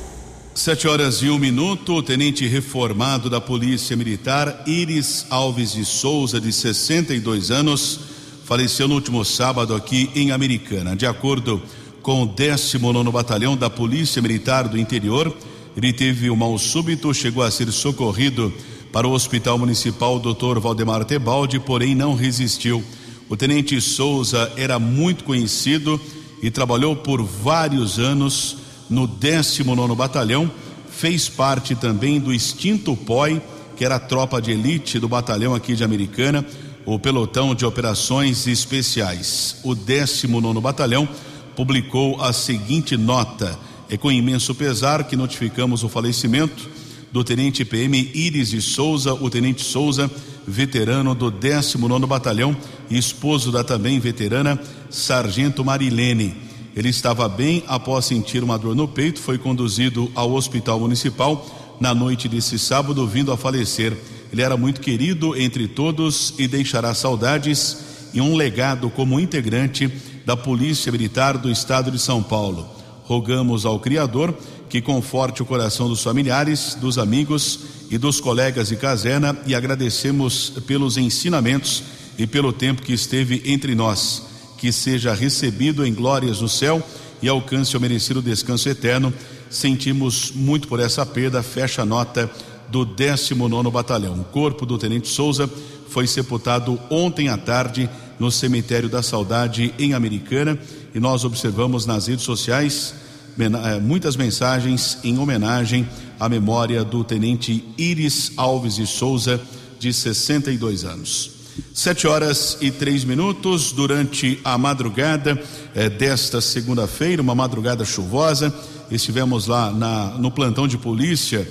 [0.54, 6.39] Sete horas e um minuto, o tenente reformado da Polícia Militar, Iris Alves de Souza,
[6.39, 8.00] de 62 anos,
[8.46, 10.96] faleceu no último sábado aqui em Americana.
[10.96, 15.36] De acordo com com o 19 Batalhão da Polícia Militar do Interior.
[15.76, 18.54] Ele teve um mal súbito, chegou a ser socorrido
[18.94, 20.60] para o Hospital Municipal Dr.
[20.60, 22.84] Valdemar Tebaldi, porém não resistiu.
[23.28, 26.00] O tenente Souza era muito conhecido
[26.44, 30.52] e trabalhou por vários anos no 19 Batalhão,
[30.88, 33.41] fez parte também do extinto POI,
[33.76, 36.46] que era a tropa de elite do batalhão aqui de Americana,
[36.86, 39.58] o pelotão de operações especiais.
[39.63, 41.10] O 19 Batalhão
[41.56, 43.58] publicou a seguinte nota:
[43.89, 46.70] É com imenso pesar que notificamos o falecimento
[47.12, 50.12] do tenente PM Iris de Souza, o tenente Souza,
[50.46, 52.56] veterano do 19 Batalhão
[52.89, 56.36] e esposo da também veterana Sargento Marilene.
[56.76, 61.94] Ele estava bem após sentir uma dor no peito, foi conduzido ao Hospital Municipal na
[61.94, 63.96] noite desse sábado, vindo a falecer.
[64.32, 67.78] Ele era muito querido entre todos e deixará saudades
[68.13, 69.89] e um legado como integrante
[70.26, 72.68] da Polícia Militar do Estado de São Paulo.
[73.04, 74.36] Rogamos ao Criador
[74.68, 77.60] que conforte o coração dos familiares, dos amigos
[77.90, 81.84] e dos colegas de caserna e agradecemos pelos ensinamentos
[82.18, 84.24] e pelo tempo que esteve entre nós.
[84.58, 86.82] Que seja recebido em glórias no céu
[87.22, 89.14] e alcance o merecido descanso eterno.
[89.50, 91.44] Sentimos muito por essa perda.
[91.44, 92.30] Fecha a nota
[92.70, 94.20] do 19 Batalhão.
[94.20, 95.48] O corpo do Tenente Souza
[95.88, 100.58] foi sepultado ontem à tarde no Cemitério da Saudade, em Americana,
[100.93, 102.93] e nós observamos nas redes sociais
[103.38, 105.88] eh, muitas mensagens em homenagem
[106.19, 109.41] à memória do Tenente Iris Alves de Souza,
[109.78, 111.32] de 62 anos.
[111.73, 115.41] Sete horas e três minutos durante a madrugada
[115.73, 118.54] eh, desta segunda-feira, uma madrugada chuvosa.
[118.89, 121.47] Estivemos lá na, no plantão de polícia,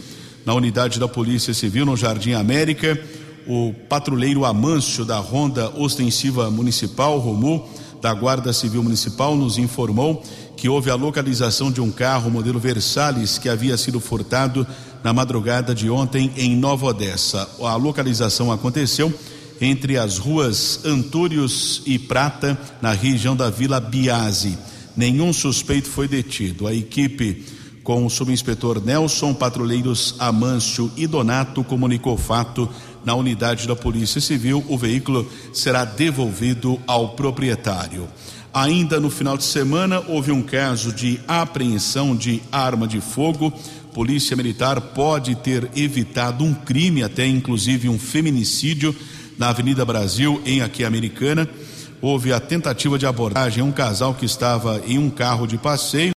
[0.47, 2.99] na unidade da Polícia Civil, no Jardim América
[3.47, 7.69] O patrulheiro Amâncio da Ronda Ostensiva Municipal, Romu,
[8.01, 10.23] da Guarda Civil Municipal, nos informou
[10.57, 14.67] que houve a localização de um carro modelo Versalhes que havia sido furtado
[15.03, 17.49] na madrugada de ontem em Nova Odessa.
[17.61, 19.13] A localização aconteceu
[19.61, 24.59] entre as ruas Antúrios e Prata, na região da Vila Biase.
[24.97, 26.67] Nenhum suspeito foi detido.
[26.67, 27.45] A equipe
[27.85, 32.69] com o subinspetor Nelson, patrulheiros Amâncio e Donato comunicou o fato
[33.05, 34.65] na unidade da Polícia Civil.
[34.69, 38.09] O veículo será devolvido ao proprietário.
[38.53, 43.53] Ainda no final de semana, houve um caso de apreensão de arma de fogo.
[43.93, 48.95] Polícia Militar pode ter evitado um crime, até inclusive um feminicídio,
[49.37, 51.49] na Avenida Brasil, em aqui Americana.
[52.01, 56.13] Houve a tentativa de abordagem um casal que estava em um carro de passeio.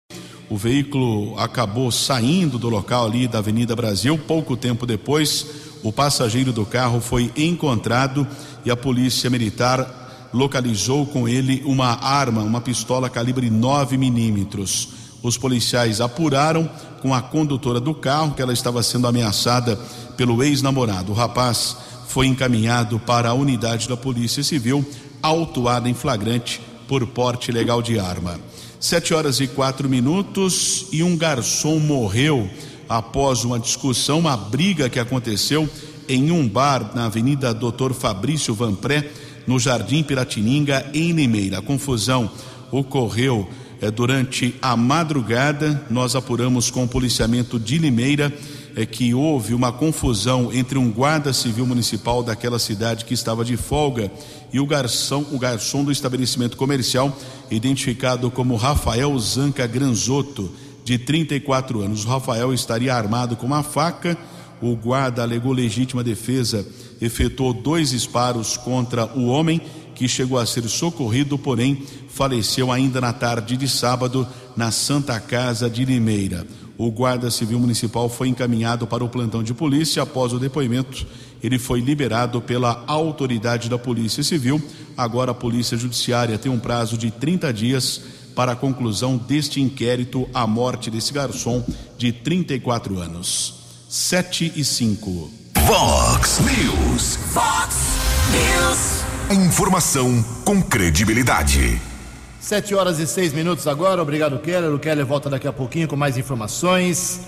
[0.49, 4.17] O veículo acabou saindo do local ali da Avenida Brasil.
[4.17, 5.47] Pouco tempo depois,
[5.85, 8.27] o passageiro do carro foi encontrado
[8.65, 14.87] e a polícia militar localizou com ele uma arma, uma pistola calibre 9 milímetros.
[15.21, 16.67] Os policiais apuraram
[17.03, 19.75] com a condutora do carro que ela estava sendo ameaçada
[20.17, 21.11] pelo ex-namorado.
[21.11, 24.83] O rapaz foi encaminhado para a unidade da Polícia Civil,
[25.21, 28.39] autuado em flagrante por porte ilegal de arma.
[28.79, 32.49] Sete horas e quatro minutos e um garçom morreu
[32.87, 35.69] após uma discussão, uma briga que aconteceu
[36.07, 39.09] em um bar na Avenida Doutor Fabrício Vanpré,
[39.47, 41.59] no Jardim Piratininga, em Limeira.
[41.59, 42.29] A confusão
[42.71, 43.47] ocorreu
[43.81, 45.85] eh, durante a madrugada.
[45.89, 48.33] Nós apuramos com o policiamento de Limeira
[48.75, 53.55] é que houve uma confusão entre um guarda civil municipal daquela cidade que estava de
[53.55, 54.11] folga
[54.51, 57.17] e o garçom, o garçom do estabelecimento comercial,
[57.49, 60.51] identificado como Rafael Zanca Granzotto,
[60.85, 62.05] de 34 anos.
[62.05, 64.15] O Rafael estaria armado com uma faca.
[64.61, 66.65] O guarda alegou legítima defesa,
[67.01, 69.59] efetuou dois disparos contra o homem,
[69.93, 75.69] que chegou a ser socorrido, porém faleceu ainda na tarde de sábado na Santa Casa
[75.69, 76.45] de Limeira.
[76.77, 80.03] O guarda civil municipal foi encaminhado para o plantão de polícia.
[80.03, 81.05] Após o depoimento,
[81.41, 84.61] ele foi liberado pela autoridade da Polícia Civil.
[84.97, 88.01] Agora a Polícia Judiciária tem um prazo de 30 dias
[88.35, 91.63] para a conclusão deste inquérito à morte desse garçom
[91.97, 93.55] de 34 anos.
[93.87, 95.31] 7 e 5.
[95.65, 97.15] Vox News.
[97.33, 97.75] Fox
[98.31, 99.05] News.
[99.31, 101.81] Informação com credibilidade.
[102.39, 103.99] Sete horas e seis minutos agora.
[103.99, 104.71] Obrigado, Keller.
[104.71, 107.21] O Keller volta daqui a pouquinho com mais informações,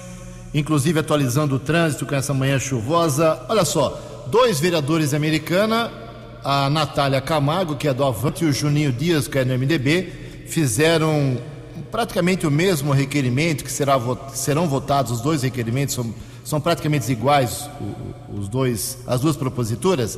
[0.54, 3.42] inclusive atualizando o trânsito com essa manhã chuvosa.
[3.50, 5.92] Olha só, dois vereadores americana,
[6.44, 10.27] a Natália Camargo, que é do Avante, e o Juninho Dias, que é do MDB,
[10.48, 11.38] fizeram
[11.92, 14.00] praticamente o mesmo requerimento, que será,
[14.34, 17.70] serão votados, os dois requerimentos são, são praticamente iguais,
[18.30, 20.18] os dois, as duas proposituras.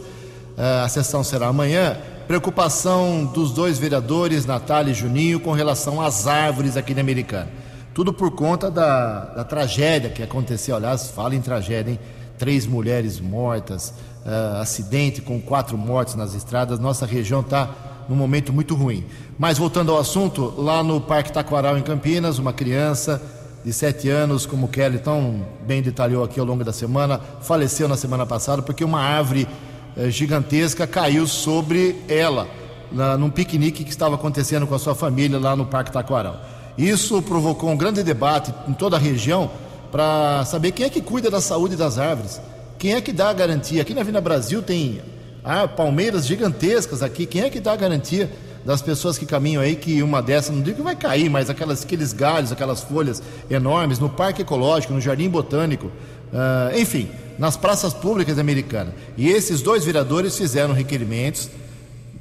[0.83, 6.77] A sessão será amanhã preocupação dos dois vereadores, Natália e Juninho, com relação às árvores
[6.77, 7.49] aqui na Americana.
[7.91, 10.75] Tudo por conta da, da tragédia que aconteceu.
[10.75, 11.99] Aliás, fala em tragédia, hein?
[12.37, 13.93] Três mulheres mortas,
[14.25, 16.79] uh, acidente com quatro mortes nas estradas.
[16.79, 17.67] Nossa região está
[18.09, 19.05] num momento muito ruim.
[19.37, 23.21] Mas voltando ao assunto, lá no Parque Taquaral, em Campinas, uma criança
[23.63, 27.87] de sete anos, como o Kelly tão bem detalhou aqui ao longo da semana, faleceu
[27.87, 29.47] na semana passada porque uma árvore
[29.95, 32.47] eh, gigantesca caiu sobre ela,
[32.91, 36.41] na, num piquenique que estava acontecendo com a sua família lá no Parque Taquaral.
[36.77, 39.51] Isso provocou um grande debate em toda a região
[39.91, 42.41] para saber quem é que cuida da saúde das árvores,
[42.77, 43.81] quem é que dá a garantia.
[43.81, 45.01] Aqui na Vina Brasil tem
[45.43, 48.29] ah, palmeiras gigantescas aqui, quem é que dá a garantia
[48.65, 51.83] das pessoas que caminham aí que uma dessas, não digo que vai cair, mas aquelas,
[51.83, 57.93] aqueles galhos, aquelas folhas enormes no Parque Ecológico, no Jardim Botânico, uh, enfim, nas praças
[57.93, 58.93] públicas americanas.
[59.17, 61.49] E esses dois vereadores fizeram requerimentos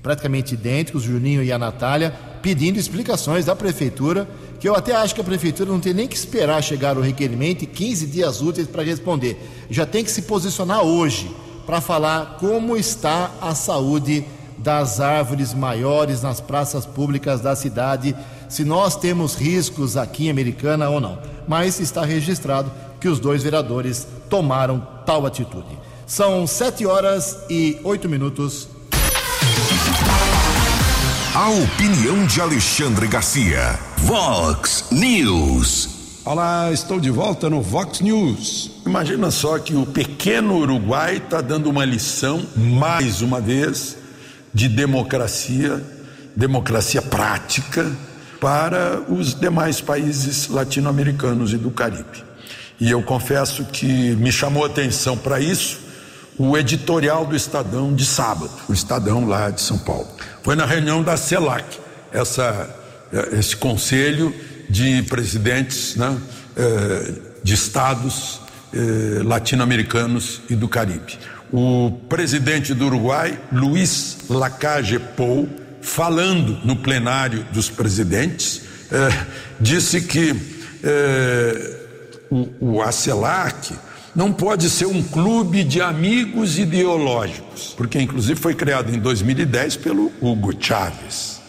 [0.03, 4.29] praticamente idênticos, o Juninho e a Natália, pedindo explicações da prefeitura,
[4.61, 7.63] que eu até acho que a prefeitura não tem nem que esperar chegar o requerimento
[7.63, 9.37] e 15 dias úteis para responder.
[9.69, 11.31] Já tem que se posicionar hoje
[11.69, 14.25] para falar como está a saúde
[14.57, 18.17] das árvores maiores nas praças públicas da cidade,
[18.49, 21.19] se nós temos riscos aqui em Americana ou não.
[21.47, 25.79] Mas está registrado que os dois vereadores tomaram tal atitude.
[26.07, 28.67] São sete horas e oito minutos.
[31.35, 33.79] A opinião de Alexandre Garcia.
[33.99, 35.98] Vox News.
[36.31, 38.71] Olá, estou de volta no Vox News.
[38.85, 43.97] Imagina só que o pequeno Uruguai está dando uma lição, mais uma vez,
[44.53, 45.83] de democracia,
[46.37, 47.91] democracia prática,
[48.39, 52.23] para os demais países latino-americanos e do Caribe.
[52.79, 55.81] E eu confesso que me chamou a atenção para isso
[56.37, 60.09] o editorial do Estadão de sábado, o Estadão lá de São Paulo.
[60.43, 61.79] Foi na reunião da CELAC,
[62.13, 62.69] essa,
[63.15, 64.35] eh, esse conselho
[64.69, 66.17] de presidentes né,
[66.57, 67.13] eh,
[67.43, 68.41] de estados
[68.73, 71.19] eh, latino-americanos e do Caribe.
[71.53, 75.49] O presidente do Uruguai, Luiz Lacage Pou,
[75.81, 78.63] falando no plenário dos presidentes,
[79.59, 80.35] disse que
[82.31, 83.75] o, o ACELAC
[84.19, 90.11] não pode ser um clube de amigos ideológicos, porque inclusive foi criado em 2010 pelo
[90.21, 91.41] Hugo Chávez.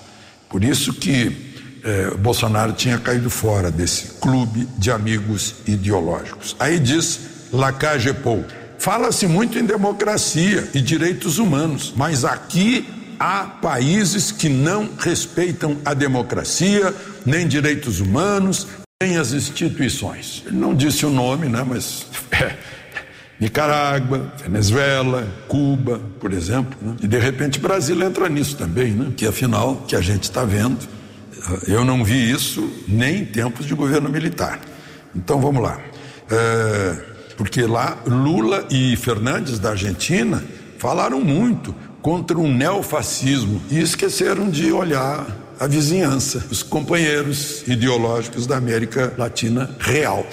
[0.48, 1.49] Por isso que
[1.84, 6.56] eh, Bolsonaro tinha caído fora desse clube de amigos ideológicos.
[6.60, 7.20] Aí diz
[7.52, 8.46] Lacage Pou,
[8.78, 12.88] fala-se muito em democracia e direitos humanos, mas aqui
[13.20, 16.94] há países que não respeitam a democracia,
[17.26, 18.68] nem direitos humanos,
[19.02, 20.44] nem as instituições.
[20.46, 22.56] Ele não disse o nome, né, mas é,
[23.40, 26.78] Nicarágua, Venezuela, Cuba, por exemplo.
[26.82, 26.96] Né?
[27.02, 29.12] E de repente Brasil entra nisso também, né?
[29.16, 30.78] que afinal, que a gente está vendo,
[31.68, 34.60] eu não vi isso nem em tempos de governo militar.
[35.16, 35.80] Então vamos lá.
[36.30, 36.96] É,
[37.38, 40.44] porque lá Lula e Fernandes da Argentina
[40.78, 45.26] falaram muito contra um neofascismo e esqueceram de olhar
[45.60, 50.26] a vizinhança, os companheiros ideológicos da América Latina real.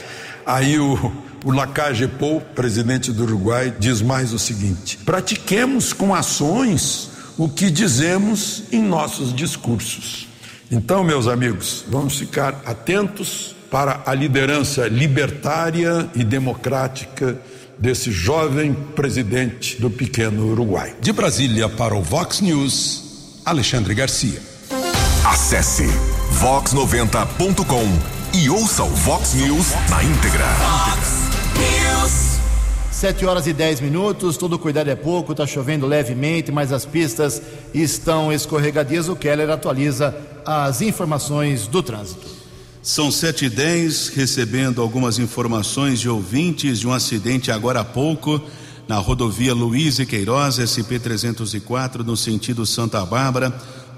[0.45, 1.13] Aí o,
[1.45, 7.71] o Lacage Pou, presidente do Uruguai, diz mais o seguinte: pratiquemos com ações o que
[7.71, 10.29] dizemos em nossos discursos.
[10.71, 17.39] Então, meus amigos, vamos ficar atentos para a liderança libertária e democrática
[17.79, 20.95] desse jovem presidente do pequeno Uruguai.
[21.01, 24.41] De Brasília para o Vox News, Alexandre Garcia.
[25.25, 25.87] Acesse
[26.41, 30.47] vox90.com e ouça o Vox News na íntegra.
[30.47, 31.16] News.
[32.97, 37.43] 7 horas e 10 minutos, todo cuidado é pouco, está chovendo levemente, mas as pistas
[37.75, 39.07] estão escorregadias.
[39.07, 40.17] O Keller atualiza
[40.47, 42.27] as informações do trânsito.
[42.83, 48.41] São 7 e 10 recebendo algumas informações de ouvintes de um acidente agora há pouco
[48.89, 53.51] na rodovia Luiz e Queiroz, SP-304, no sentido Santa Bárbara,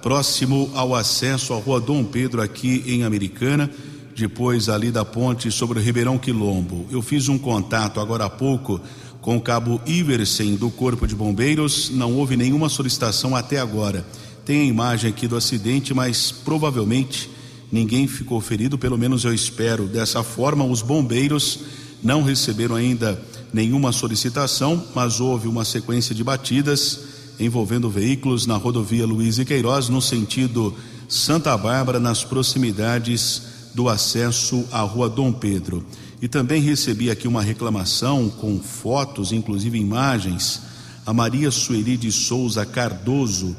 [0.02, 3.70] próximo ao acesso à rua Dom Pedro, aqui em Americana
[4.18, 6.86] depois ali da ponte sobre o Ribeirão Quilombo.
[6.90, 8.80] Eu fiz um contato agora há pouco
[9.20, 14.04] com o cabo Iversen do Corpo de Bombeiros, não houve nenhuma solicitação até agora.
[14.44, 17.30] Tem a imagem aqui do acidente, mas provavelmente
[17.70, 19.86] ninguém ficou ferido, pelo menos eu espero.
[19.86, 21.60] Dessa forma, os bombeiros
[22.02, 23.20] não receberam ainda
[23.52, 27.00] nenhuma solicitação, mas houve uma sequência de batidas
[27.38, 30.74] envolvendo veículos na rodovia Luiz e Queiroz, no sentido
[31.08, 35.84] Santa Bárbara, nas proximidades do acesso à rua Dom Pedro.
[36.20, 40.62] E também recebi aqui uma reclamação com fotos, inclusive imagens.
[41.06, 43.56] A Maria Sueli de Souza Cardoso,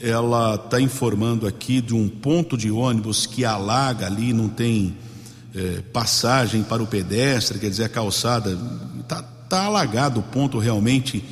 [0.00, 4.96] ela está informando aqui de um ponto de ônibus que alaga ali, não tem
[5.54, 8.58] é, passagem para o pedestre, quer dizer, a calçada
[9.00, 11.24] está tá alagado o ponto realmente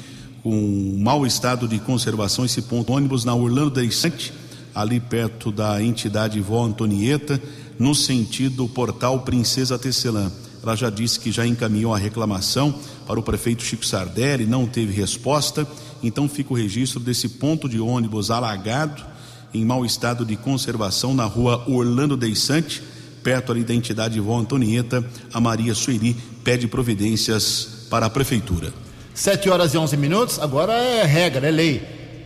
[0.42, 4.32] com um mau estado de conservação esse ponto ônibus na Orlando Deissante,
[4.74, 7.40] ali perto da entidade Vó Antonieta
[7.78, 10.30] no sentido portal Princesa Tecelã.
[10.62, 12.74] Ela já disse que já encaminhou a reclamação
[13.06, 15.66] para o prefeito Chico Sardelli, não teve resposta,
[16.02, 19.04] então fica o registro desse ponto de ônibus alagado,
[19.54, 22.82] em mau estado de conservação, na rua Orlando Deissante,
[23.22, 25.04] perto da entidade Vó Antonieta.
[25.32, 28.72] A Maria Sueli pede providências para a prefeitura.
[29.14, 31.80] 7 horas e 11 minutos, agora é regra, é lei.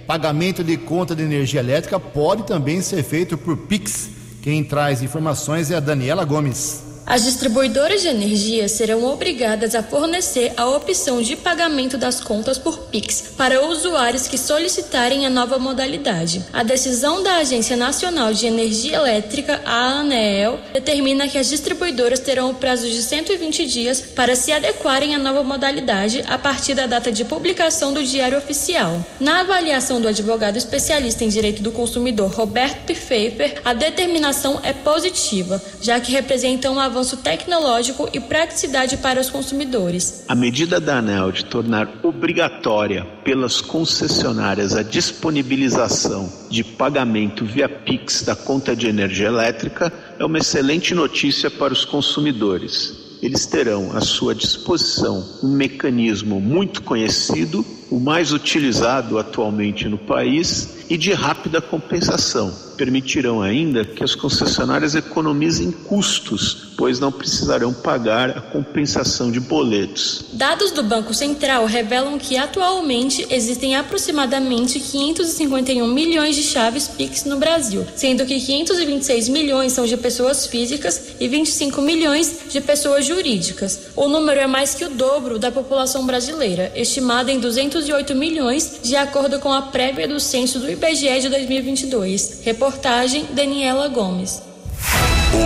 [0.07, 5.71] Pagamento de conta de energia elétrica pode também ser feito por Pix quem traz informações
[5.71, 6.90] é a Daniela Gomes.
[7.07, 12.79] As distribuidoras de energia serão obrigadas a fornecer a opção de pagamento das contas por
[12.87, 16.45] Pix para usuários que solicitarem a nova modalidade.
[16.53, 22.51] A decisão da Agência Nacional de Energia Elétrica, a ANEEL, determina que as distribuidoras terão
[22.51, 27.11] o prazo de 120 dias para se adequarem à nova modalidade a partir da data
[27.11, 29.05] de publicação do Diário Oficial.
[29.19, 35.61] Na avaliação do advogado especialista em direito do consumidor Roberto Pfeiffer, a determinação é positiva,
[35.81, 40.25] já que representa um avanço tecnológico e praticidade para os consumidores.
[40.29, 48.23] A medida da ANEL de tornar obrigatória pelas concessionárias a disponibilização de pagamento via Pix
[48.23, 52.93] da conta de energia elétrica é uma excelente notícia para os consumidores.
[53.23, 60.81] Eles terão à sua disposição um mecanismo muito conhecido o mais utilizado atualmente no país
[60.91, 62.53] e de rápida compensação.
[62.77, 70.25] Permitirão ainda que as concessionárias economizem custos, pois não precisarão pagar a compensação de boletos.
[70.33, 77.37] Dados do Banco Central revelam que atualmente existem aproximadamente 551 milhões de chaves Pix no
[77.37, 83.91] Brasil, sendo que 526 milhões são de pessoas físicas e 25 milhões de pessoas jurídicas.
[83.95, 87.39] O número é mais que o dobro da população brasileira, estimada em
[87.81, 92.41] 208 milhões, de acordo com a prévia do censo do IBGE de 2022.
[92.43, 94.43] Reportagem Daniela Gomes.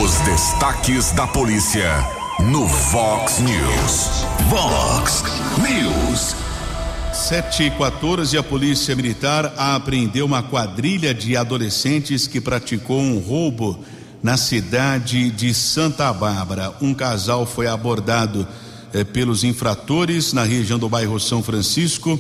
[0.03, 1.89] Os destaques da polícia
[2.51, 4.25] no Vox News.
[4.49, 5.23] Vox
[5.59, 6.35] News.
[7.13, 13.79] 7 e 14 a Polícia Militar apreendeu uma quadrilha de adolescentes que praticou um roubo
[14.21, 16.75] na cidade de Santa Bárbara.
[16.83, 18.47] Um casal foi abordado
[18.95, 22.19] eh, pelos infratores na região do bairro São Francisco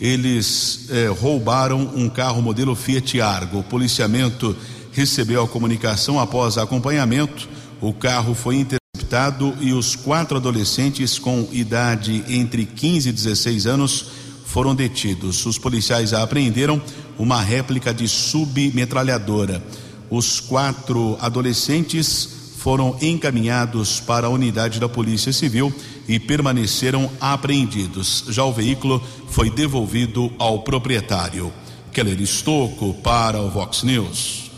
[0.00, 3.60] eles eh, roubaram um carro modelo Fiat Argo.
[3.60, 4.54] O policiamento
[4.92, 7.48] recebeu a comunicação após acompanhamento.
[7.80, 14.06] O carro foi interceptado e os quatro adolescentes com idade entre 15 e 16 anos
[14.44, 15.44] foram detidos.
[15.46, 16.80] Os policiais apreenderam
[17.18, 19.62] uma réplica de submetralhadora.
[20.10, 22.35] Os quatro adolescentes
[22.66, 25.72] foram encaminhados para a unidade da Polícia Civil
[26.08, 28.24] e permaneceram apreendidos.
[28.28, 31.52] Já o veículo foi devolvido ao proprietário.
[31.92, 34.50] Keller Estocco para o Vox News.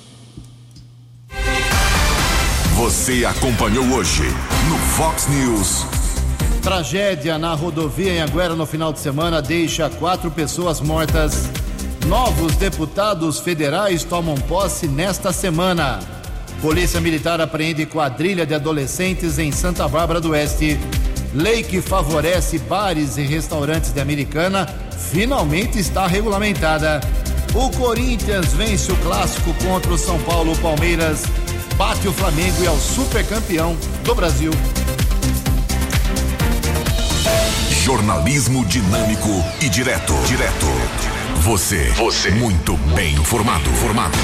[2.76, 4.22] Você acompanhou hoje
[4.70, 5.84] no Vox News.
[6.62, 11.50] Tragédia na rodovia em Aguera no final de semana deixa quatro pessoas mortas.
[12.06, 16.17] Novos deputados federais tomam posse nesta semana.
[16.60, 20.78] Polícia Militar apreende quadrilha de adolescentes em Santa Bárbara do Oeste.
[21.32, 24.66] Lei que favorece bares e restaurantes de Americana
[25.10, 27.00] finalmente está regulamentada.
[27.54, 31.22] O Corinthians vence o clássico contra o São Paulo Palmeiras,
[31.76, 34.50] bate o Flamengo e é o supercampeão do Brasil.
[37.70, 39.30] Jornalismo dinâmico
[39.62, 40.12] e direto.
[40.26, 40.66] Direto.
[41.36, 41.84] Você.
[41.92, 42.30] Você.
[42.32, 43.70] Muito bem informado.
[43.70, 44.18] Formado.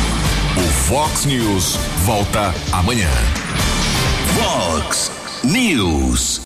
[0.56, 3.10] O Fox News volta amanhã.
[4.38, 5.10] Fox
[5.42, 6.40] News.